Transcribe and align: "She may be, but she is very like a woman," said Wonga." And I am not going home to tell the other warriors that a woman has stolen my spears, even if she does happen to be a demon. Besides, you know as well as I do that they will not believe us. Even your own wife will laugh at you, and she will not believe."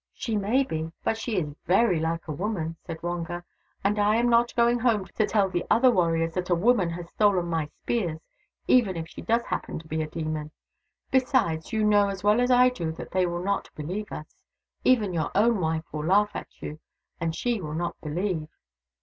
"She 0.14 0.38
may 0.38 0.64
be, 0.64 0.90
but 1.04 1.18
she 1.18 1.36
is 1.36 1.54
very 1.66 2.00
like 2.00 2.26
a 2.28 2.32
woman," 2.32 2.78
said 2.86 3.02
Wonga." 3.02 3.44
And 3.84 3.98
I 3.98 4.16
am 4.16 4.30
not 4.30 4.56
going 4.56 4.78
home 4.78 5.04
to 5.04 5.26
tell 5.26 5.50
the 5.50 5.66
other 5.70 5.90
warriors 5.90 6.32
that 6.32 6.48
a 6.48 6.54
woman 6.54 6.88
has 6.88 7.10
stolen 7.10 7.48
my 7.48 7.66
spears, 7.66 8.18
even 8.66 8.96
if 8.96 9.06
she 9.06 9.20
does 9.20 9.42
happen 9.42 9.78
to 9.78 9.86
be 9.86 10.00
a 10.00 10.06
demon. 10.08 10.50
Besides, 11.10 11.74
you 11.74 11.84
know 11.84 12.08
as 12.08 12.24
well 12.24 12.40
as 12.40 12.50
I 12.50 12.70
do 12.70 12.90
that 12.92 13.10
they 13.10 13.26
will 13.26 13.42
not 13.42 13.68
believe 13.74 14.10
us. 14.10 14.34
Even 14.82 15.12
your 15.12 15.30
own 15.34 15.60
wife 15.60 15.84
will 15.92 16.06
laugh 16.06 16.30
at 16.32 16.62
you, 16.62 16.78
and 17.20 17.34
she 17.36 17.60
will 17.60 17.74
not 17.74 18.00
believe." 18.00 18.48